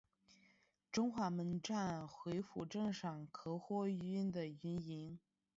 [0.91, 5.19] 中华门站恢复正常客货运的运营。